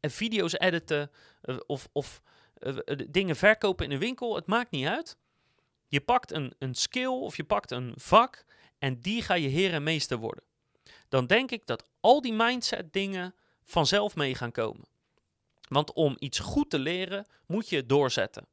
eh, 0.00 0.10
video's 0.10 0.52
editen, 0.58 1.10
eh, 1.42 1.56
of, 1.66 1.88
of 1.92 2.22
uh, 2.58 2.78
dingen 3.08 3.36
verkopen 3.36 3.86
in 3.86 3.92
een 3.92 3.98
winkel, 3.98 4.34
het 4.34 4.46
maakt 4.46 4.70
niet 4.70 4.86
uit. 4.86 5.18
Je 5.86 6.00
pakt 6.00 6.32
een, 6.32 6.54
een 6.58 6.74
skill 6.74 7.06
of 7.06 7.36
je 7.36 7.44
pakt 7.44 7.70
een 7.70 7.92
vak 7.96 8.44
en 8.78 9.00
die 9.00 9.22
ga 9.22 9.34
je 9.34 9.48
heer 9.48 9.72
en 9.72 9.82
meester 9.82 10.16
worden. 10.16 10.44
Dan 11.08 11.26
denk 11.26 11.50
ik 11.50 11.66
dat 11.66 11.84
al 12.00 12.20
die 12.20 12.32
mindset 12.32 12.92
dingen 12.92 13.34
vanzelf 13.64 14.16
mee 14.16 14.34
gaan 14.34 14.52
komen. 14.52 14.84
Want 15.68 15.92
om 15.92 16.16
iets 16.18 16.38
goed 16.38 16.70
te 16.70 16.78
leren, 16.78 17.26
moet 17.46 17.68
je 17.68 17.86
doorzetten. 17.86 18.46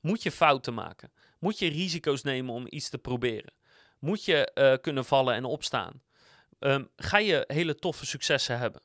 Moet 0.00 0.22
je 0.22 0.30
fouten 0.30 0.74
maken. 0.74 1.12
Moet 1.38 1.58
je 1.58 1.68
risico's 1.68 2.22
nemen 2.22 2.54
om 2.54 2.66
iets 2.68 2.88
te 2.88 2.98
proberen. 2.98 3.52
Moet 3.98 4.24
je 4.24 4.50
uh, 4.54 4.74
kunnen 4.80 5.04
vallen 5.04 5.34
en 5.34 5.44
opstaan. 5.44 6.02
ehm, 6.58 6.84
ga 6.96 7.18
je 7.18 7.44
hele 7.46 7.74
toffe 7.74 8.06
successen 8.06 8.58
hebben. 8.58 8.82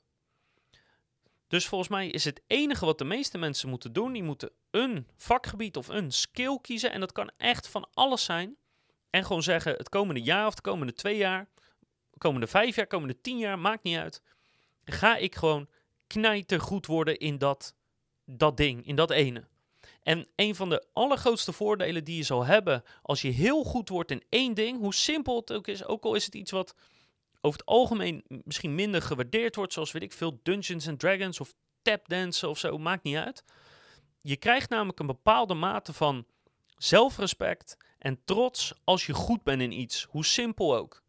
Dus 1.48 1.68
volgens 1.68 1.90
mij 1.90 2.08
is 2.08 2.26
het 2.26 2.42
enige 2.48 2.86
wat 2.86 2.98
de 2.98 3.04
meeste 3.04 3.38
mensen 3.38 3.70
moeten 3.70 3.94
doen, 3.94 4.14
die 4.14 4.24
moeten 4.24 4.52
een 4.72 5.08
vakgebied 5.18 5.78
of 5.78 5.88
een 5.88 6.12
skill 6.12 6.60
kiezen. 6.62 6.92
En 6.92 7.00
dat 7.00 7.12
kan 7.12 7.32
echt 7.38 7.68
van 7.68 7.88
alles 7.94 8.24
zijn. 8.24 8.58
En 9.10 9.26
gewoon 9.26 9.44
zeggen, 9.44 9.76
het 9.76 9.90
komende 9.90 10.22
jaar 10.22 10.48
of 10.48 10.56
de 10.56 10.62
komende 10.62 10.94
twee 10.94 11.18
jaar, 11.18 11.48
komende 12.18 12.48
vijf 12.48 12.76
jaar, 12.76 12.88
komende 12.88 13.22
tien 13.22 13.38
jaar, 13.38 13.60
maakt 13.60 13.84
niet 13.84 13.98
uit. 13.98 14.22
Ga 14.86 15.16
ik 15.16 15.36
gewoon 15.36 15.70
knijtergoed 16.08 16.86
worden 16.86 17.18
in 17.18 17.38
dat, 17.38 17.76
dat 18.26 18.58
ding, 18.58 18.88
in 18.88 18.96
dat 18.96 19.12
ene. 19.12 19.48
En 20.04 20.28
een 20.36 20.56
van 20.56 20.70
de 20.70 20.86
allergrootste 20.94 21.52
voordelen 21.52 22.04
die 22.04 22.18
je 22.18 22.24
zal 22.24 22.46
hebben 22.46 22.84
als 23.02 23.22
je 23.22 23.30
heel 23.30 23.64
goed 23.64 23.90
wordt 23.90 24.12
in 24.12 24.24
één 24.30 24.54
ding, 24.54 24.80
hoe 24.80 24.94
simpel 24.94 25.36
het 25.36 25.54
ook 25.54 25.68
is, 25.68 25.86
ook 25.86 26.04
al 26.04 26.16
is 26.16 26.26
het 26.26 26.36
iets 26.36 26.52
wat 26.52 26.76
over 27.42 27.60
het 27.60 27.68
algemeen 27.68 28.24
misschien 28.28 28.76
minder 28.76 29.02
gewaardeerd 29.02 29.56
wordt, 29.56 29.74
zoals 29.74 29.92
weet 29.92 30.04
ik 30.04 30.14
veel 30.14 30.40
Dungeons 30.44 30.88
and 30.88 31.00
Dragons 31.00 31.40
of 31.40 31.54
tapdansen 31.82 32.50
of 32.50 32.58
zo, 32.58 32.78
maakt 32.78 33.04
niet 33.04 33.16
uit. 33.16 33.44
Je 34.22 34.38
krijgt 34.38 34.70
namelijk 34.70 35.00
een 35.00 35.08
bepaalde 35.08 35.54
mate 35.54 35.94
van 35.94 36.26
zelfrespect 36.78 37.78
en 37.98 38.22
trots 38.26 38.74
als 38.84 39.06
je 39.06 39.14
goed 39.14 39.44
bent 39.44 39.62
in 39.62 39.72
iets, 39.72 40.04
hoe 40.10 40.26
simpel 40.26 40.76
ook. 40.76 41.03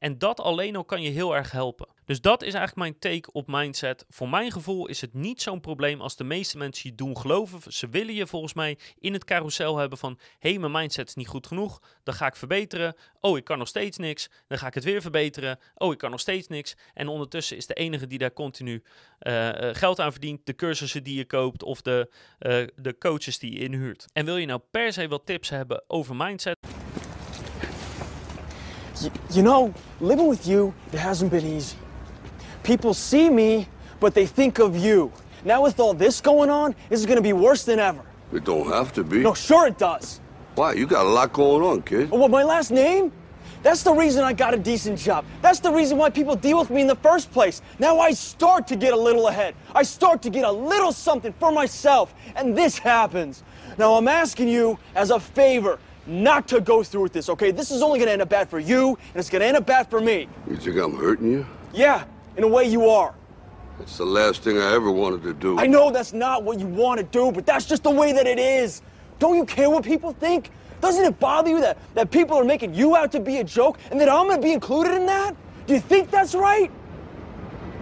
En 0.00 0.18
dat 0.18 0.40
alleen 0.40 0.76
al 0.76 0.84
kan 0.84 1.02
je 1.02 1.10
heel 1.10 1.36
erg 1.36 1.50
helpen. 1.50 1.88
Dus 2.04 2.20
dat 2.20 2.42
is 2.42 2.54
eigenlijk 2.54 2.76
mijn 2.76 2.98
take 2.98 3.32
op 3.32 3.46
mindset. 3.46 4.04
Voor 4.08 4.28
mijn 4.28 4.52
gevoel 4.52 4.86
is 4.86 5.00
het 5.00 5.14
niet 5.14 5.42
zo'n 5.42 5.60
probleem 5.60 6.00
als 6.00 6.16
de 6.16 6.24
meeste 6.24 6.58
mensen 6.58 6.90
je 6.90 6.96
doen 6.96 7.18
geloven. 7.18 7.72
Ze 7.72 7.88
willen 7.88 8.14
je 8.14 8.26
volgens 8.26 8.54
mij 8.54 8.78
in 8.98 9.12
het 9.12 9.24
carousel 9.24 9.76
hebben 9.76 9.98
van... 9.98 10.18
hé, 10.38 10.50
hey, 10.50 10.58
mijn 10.58 10.72
mindset 10.72 11.08
is 11.08 11.14
niet 11.14 11.28
goed 11.28 11.46
genoeg, 11.46 11.82
dan 12.02 12.14
ga 12.14 12.26
ik 12.26 12.36
verbeteren. 12.36 12.94
Oh, 13.20 13.36
ik 13.36 13.44
kan 13.44 13.58
nog 13.58 13.68
steeds 13.68 13.98
niks, 13.98 14.30
dan 14.46 14.58
ga 14.58 14.66
ik 14.66 14.74
het 14.74 14.84
weer 14.84 15.00
verbeteren. 15.00 15.58
Oh, 15.74 15.92
ik 15.92 15.98
kan 15.98 16.10
nog 16.10 16.20
steeds 16.20 16.48
niks. 16.48 16.76
En 16.94 17.08
ondertussen 17.08 17.56
is 17.56 17.66
de 17.66 17.74
enige 17.74 18.06
die 18.06 18.18
daar 18.18 18.32
continu 18.32 18.82
uh, 19.20 19.48
geld 19.72 20.00
aan 20.00 20.12
verdient... 20.12 20.46
de 20.46 20.54
cursussen 20.54 21.02
die 21.02 21.16
je 21.16 21.24
koopt 21.24 21.62
of 21.62 21.82
de, 21.82 22.10
uh, 22.40 22.66
de 22.76 22.98
coaches 22.98 23.38
die 23.38 23.52
je 23.52 23.58
inhuurt. 23.58 24.06
En 24.12 24.24
wil 24.24 24.36
je 24.36 24.46
nou 24.46 24.60
per 24.70 24.92
se 24.92 25.08
wat 25.08 25.26
tips 25.26 25.48
hebben 25.48 25.84
over 25.86 26.16
mindset... 26.16 26.56
You 29.30 29.42
know, 29.42 29.74
living 30.00 30.26
with 30.26 30.46
you, 30.46 30.74
it 30.92 30.98
hasn't 30.98 31.30
been 31.30 31.46
easy. 31.46 31.76
People 32.62 32.94
see 32.94 33.30
me, 33.30 33.66
but 34.00 34.14
they 34.14 34.26
think 34.26 34.58
of 34.58 34.76
you. 34.76 35.12
Now 35.44 35.62
with 35.62 35.80
all 35.80 35.94
this 35.94 36.20
going 36.20 36.50
on, 36.50 36.74
this 36.88 37.00
is 37.00 37.06
gonna 37.06 37.20
be 37.20 37.32
worse 37.32 37.64
than 37.64 37.78
ever. 37.78 38.02
It 38.32 38.44
don't 38.44 38.66
have 38.68 38.92
to 38.94 39.04
be. 39.04 39.20
No, 39.20 39.34
sure 39.34 39.66
it 39.66 39.78
does. 39.78 40.20
Why? 40.54 40.72
You 40.74 40.86
got 40.86 41.06
a 41.06 41.08
lot 41.08 41.32
going 41.32 41.62
on, 41.62 41.82
kid. 41.82 42.10
Oh, 42.12 42.18
what, 42.18 42.30
my 42.30 42.42
last 42.42 42.70
name? 42.70 43.12
That's 43.62 43.82
the 43.82 43.92
reason 43.92 44.24
I 44.24 44.32
got 44.32 44.54
a 44.54 44.56
decent 44.56 44.98
job. 44.98 45.24
That's 45.42 45.60
the 45.60 45.70
reason 45.70 45.98
why 45.98 46.08
people 46.08 46.34
deal 46.34 46.58
with 46.58 46.70
me 46.70 46.80
in 46.80 46.86
the 46.86 46.96
first 46.96 47.30
place. 47.30 47.60
Now 47.78 47.98
I 47.98 48.12
start 48.12 48.66
to 48.68 48.76
get 48.76 48.94
a 48.94 48.96
little 48.96 49.28
ahead. 49.28 49.54
I 49.74 49.82
start 49.82 50.22
to 50.22 50.30
get 50.30 50.44
a 50.44 50.50
little 50.50 50.92
something 50.92 51.34
for 51.38 51.52
myself. 51.52 52.14
And 52.36 52.56
this 52.56 52.78
happens. 52.78 53.42
Now 53.76 53.94
I'm 53.94 54.08
asking 54.08 54.48
you 54.48 54.78
as 54.94 55.10
a 55.10 55.20
favor 55.20 55.78
not 56.06 56.48
to 56.48 56.60
go 56.60 56.82
through 56.82 57.02
with 57.02 57.12
this, 57.12 57.28
okay? 57.28 57.50
This 57.50 57.70
is 57.70 57.82
only 57.82 57.98
gonna 57.98 58.12
end 58.12 58.22
up 58.22 58.28
bad 58.28 58.48
for 58.48 58.58
you, 58.58 58.88
and 58.88 59.16
it's 59.16 59.30
gonna 59.30 59.44
end 59.44 59.56
up 59.56 59.66
bad 59.66 59.88
for 59.88 60.00
me. 60.00 60.28
You 60.48 60.56
think 60.56 60.76
I'm 60.76 60.96
hurting 60.96 61.30
you? 61.30 61.46
Yeah, 61.72 62.04
in 62.36 62.44
a 62.44 62.48
way 62.48 62.64
you 62.64 62.88
are. 62.88 63.14
That's 63.78 63.96
the 63.96 64.04
last 64.04 64.42
thing 64.42 64.58
I 64.58 64.74
ever 64.74 64.90
wanted 64.90 65.22
to 65.22 65.32
do. 65.32 65.58
I 65.58 65.66
know 65.66 65.90
that's 65.90 66.12
not 66.12 66.42
what 66.42 66.58
you 66.58 66.66
want 66.66 66.98
to 66.98 67.04
do, 67.04 67.32
but 67.32 67.46
that's 67.46 67.64
just 67.64 67.82
the 67.82 67.90
way 67.90 68.12
that 68.12 68.26
it 68.26 68.38
is. 68.38 68.82
Don't 69.18 69.36
you 69.36 69.44
care 69.44 69.70
what 69.70 69.84
people 69.84 70.12
think? 70.12 70.50
Doesn't 70.80 71.04
it 71.04 71.18
bother 71.18 71.50
you 71.50 71.60
that, 71.60 71.78
that 71.94 72.10
people 72.10 72.36
are 72.36 72.44
making 72.44 72.74
you 72.74 72.96
out 72.96 73.12
to 73.12 73.20
be 73.20 73.38
a 73.38 73.44
joke 73.44 73.78
and 73.90 74.00
that 74.00 74.08
I'm 74.08 74.28
gonna 74.28 74.42
be 74.42 74.52
included 74.52 74.94
in 74.94 75.06
that? 75.06 75.34
Do 75.66 75.74
you 75.74 75.80
think 75.80 76.10
that's 76.10 76.34
right? 76.34 76.70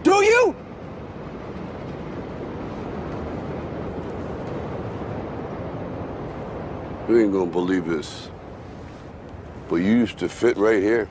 Do 0.03 0.15
you? 0.25 0.55
You 7.09 7.21
ain't 7.21 7.33
gonna 7.33 7.51
believe 7.51 7.87
this. 7.87 8.29
But 9.71 9.77
you 9.77 9.93
used 9.93 10.19
to 10.19 10.29
fit 10.29 10.59
right 10.59 10.83
here. 10.83 11.09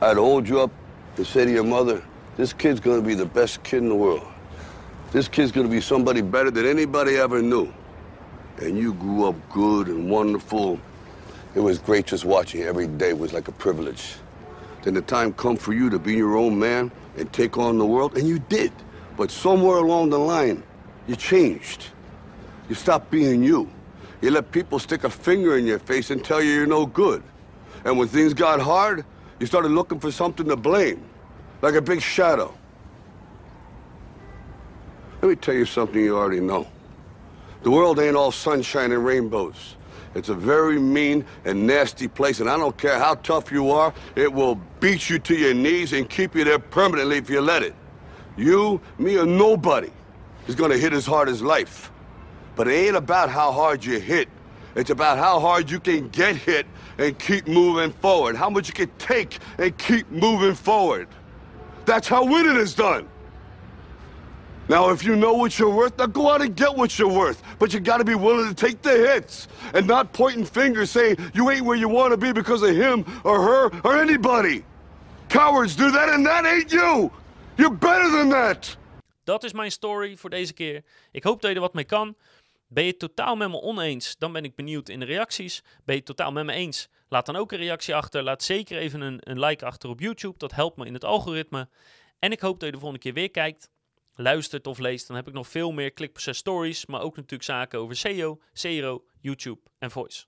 I'd 0.00 0.16
hold 0.16 0.48
you 0.48 0.60
up 0.60 0.70
and 1.18 1.26
say 1.26 1.44
to 1.44 1.50
your 1.50 1.64
mother, 1.64 2.02
this 2.38 2.54
kid's 2.54 2.80
gonna 2.80 3.02
be 3.02 3.14
the 3.14 3.26
best 3.26 3.62
kid 3.62 3.78
in 3.78 3.90
the 3.90 3.94
world. 3.94 4.26
This 5.12 5.28
kid's 5.28 5.52
gonna 5.52 5.68
be 5.68 5.82
somebody 5.82 6.22
better 6.22 6.50
than 6.50 6.64
anybody 6.64 7.16
ever 7.16 7.42
knew. 7.42 7.70
And 8.62 8.78
you 8.78 8.94
grew 8.94 9.26
up 9.26 9.34
good 9.50 9.88
and 9.88 10.10
wonderful. 10.10 10.80
It 11.54 11.60
was 11.60 11.78
great 11.78 12.06
just 12.06 12.24
watching 12.24 12.62
every 12.62 12.86
day 12.86 13.12
was 13.12 13.34
like 13.34 13.48
a 13.48 13.52
privilege. 13.52 14.14
Then 14.84 14.94
the 14.94 15.02
time 15.02 15.34
come 15.34 15.56
for 15.56 15.74
you 15.74 15.90
to 15.90 15.98
be 15.98 16.14
your 16.14 16.38
own 16.38 16.58
man 16.58 16.90
and 17.18 17.30
take 17.30 17.58
on 17.58 17.76
the 17.76 17.84
world, 17.84 18.16
and 18.16 18.26
you 18.26 18.38
did. 18.38 18.72
But 19.18 19.30
somewhere 19.30 19.78
along 19.78 20.10
the 20.10 20.18
line, 20.18 20.62
you 21.06 21.14
changed. 21.14 21.88
You 22.70 22.74
stopped 22.74 23.10
being 23.10 23.42
you. 23.42 23.68
You 24.20 24.30
let 24.30 24.50
people 24.50 24.78
stick 24.78 25.04
a 25.04 25.10
finger 25.10 25.56
in 25.56 25.66
your 25.66 25.78
face 25.78 26.10
and 26.10 26.24
tell 26.24 26.42
you 26.42 26.52
you're 26.52 26.66
no 26.66 26.86
good. 26.86 27.22
And 27.84 27.96
when 27.98 28.08
things 28.08 28.34
got 28.34 28.60
hard, 28.60 29.04
you 29.38 29.46
started 29.46 29.70
looking 29.70 30.00
for 30.00 30.10
something 30.10 30.46
to 30.48 30.56
blame, 30.56 31.02
like 31.62 31.74
a 31.74 31.82
big 31.82 32.02
shadow. 32.02 32.52
Let 35.22 35.28
me 35.28 35.36
tell 35.36 35.54
you 35.54 35.64
something 35.64 36.00
you 36.00 36.16
already 36.16 36.40
know. 36.40 36.66
The 37.62 37.70
world 37.70 37.98
ain't 37.98 38.16
all 38.16 38.32
sunshine 38.32 38.92
and 38.92 39.04
rainbows. 39.04 39.76
It's 40.14 40.28
a 40.28 40.34
very 40.34 40.80
mean 40.80 41.24
and 41.44 41.66
nasty 41.66 42.08
place, 42.08 42.40
and 42.40 42.48
I 42.48 42.56
don't 42.56 42.76
care 42.76 42.98
how 42.98 43.14
tough 43.16 43.52
you 43.52 43.70
are, 43.70 43.92
it 44.16 44.32
will 44.32 44.56
beat 44.80 45.10
you 45.10 45.18
to 45.20 45.34
your 45.34 45.54
knees 45.54 45.92
and 45.92 46.08
keep 46.08 46.34
you 46.34 46.44
there 46.44 46.58
permanently 46.58 47.18
if 47.18 47.30
you 47.30 47.40
let 47.40 47.62
it. 47.62 47.74
You, 48.36 48.80
me, 48.98 49.18
or 49.18 49.26
nobody 49.26 49.90
is 50.46 50.54
gonna 50.54 50.78
hit 50.78 50.92
as 50.92 51.04
hard 51.06 51.28
as 51.28 51.42
life. 51.42 51.92
But 52.58 52.66
it 52.66 52.72
ain't 52.72 52.96
about 52.96 53.30
how 53.30 53.52
hard 53.52 53.84
you 53.84 54.00
hit. 54.00 54.28
It's 54.74 54.90
about 54.90 55.16
how 55.16 55.38
hard 55.38 55.70
you 55.70 55.78
can 55.78 56.08
get 56.08 56.34
hit 56.34 56.66
and 56.98 57.16
keep 57.16 57.46
moving 57.46 57.92
forward. 57.92 58.34
How 58.34 58.50
much 58.50 58.66
you 58.66 58.74
can 58.74 58.90
take 58.98 59.38
and 59.58 59.78
keep 59.78 60.10
moving 60.10 60.56
forward. 60.56 61.06
That's 61.84 62.08
how 62.08 62.24
winning 62.24 62.56
is 62.56 62.74
done. 62.74 63.08
Now, 64.68 64.90
if 64.90 65.04
you 65.04 65.14
know 65.14 65.34
what 65.34 65.56
you're 65.56 65.72
worth, 65.72 65.96
now 65.98 66.06
go 66.06 66.30
out 66.32 66.42
and 66.42 66.56
get 66.56 66.74
what 66.76 66.98
you're 66.98 67.08
worth. 67.08 67.40
But 67.60 67.72
you 67.72 67.78
gotta 67.78 68.04
be 68.04 68.16
willing 68.16 68.48
to 68.48 68.66
take 68.66 68.82
the 68.82 68.90
hits 68.90 69.46
and 69.72 69.86
not 69.86 70.12
pointing 70.12 70.44
fingers 70.44 70.90
saying 70.90 71.16
you 71.34 71.48
ain't 71.50 71.64
where 71.64 71.76
you 71.76 71.88
wanna 71.88 72.16
be 72.16 72.32
because 72.32 72.62
of 72.64 72.74
him 72.74 73.04
or 73.22 73.40
her 73.40 73.70
or 73.84 74.02
anybody. 74.02 74.64
Cowards 75.28 75.76
do 75.76 75.92
that 75.92 76.08
and 76.08 76.26
that 76.26 76.44
ain't 76.44 76.72
you. 76.72 77.12
You're 77.56 77.70
better 77.70 78.10
than 78.10 78.30
that. 78.30 78.76
Dat 79.28 79.44
is 79.44 79.52
mijn 79.52 79.70
story 79.70 80.16
voor 80.16 80.30
deze 80.30 80.52
keer. 80.52 80.82
Ik 81.12 81.24
hoop 81.24 81.40
dat 81.40 81.50
je 81.50 81.56
er 81.56 81.62
wat 81.62 81.74
mee 81.74 81.84
kan. 81.84 82.16
Ben 82.68 82.84
je 82.84 82.90
het 82.90 82.98
totaal 82.98 83.36
met 83.36 83.48
me 83.48 83.60
oneens? 83.60 84.16
Dan 84.18 84.32
ben 84.32 84.44
ik 84.44 84.54
benieuwd 84.54 84.88
in 84.88 85.00
de 85.00 85.06
reacties. 85.06 85.62
Ben 85.62 85.94
je 85.94 85.94
het 85.94 86.04
totaal 86.04 86.32
met 86.32 86.44
me 86.44 86.52
eens? 86.52 86.88
Laat 87.08 87.26
dan 87.26 87.36
ook 87.36 87.52
een 87.52 87.58
reactie 87.58 87.94
achter. 87.94 88.22
Laat 88.22 88.42
zeker 88.42 88.78
even 88.78 89.00
een, 89.00 89.18
een 89.20 89.38
like 89.38 89.64
achter 89.64 89.88
op 89.90 90.00
YouTube. 90.00 90.38
Dat 90.38 90.52
helpt 90.52 90.76
me 90.76 90.86
in 90.86 90.94
het 90.94 91.04
algoritme. 91.04 91.68
En 92.18 92.32
ik 92.32 92.40
hoop 92.40 92.60
dat 92.60 92.68
je 92.68 92.74
de 92.74 92.80
volgende 92.80 93.02
keer 93.02 93.14
weer 93.14 93.30
kijkt, 93.30 93.70
luistert 94.14 94.66
of 94.66 94.78
leest. 94.78 95.06
Dan 95.06 95.16
heb 95.16 95.28
ik 95.28 95.34
nog 95.34 95.48
veel 95.48 95.72
meer 95.72 95.92
klikproces 95.92 96.38
stories. 96.38 96.86
Maar 96.86 97.00
ook 97.00 97.16
natuurlijk 97.16 97.42
zaken 97.42 97.78
over 97.78 97.96
SEO, 97.96 98.40
CRO, 98.52 99.04
YouTube 99.20 99.60
en 99.78 99.90
Voice. 99.90 100.24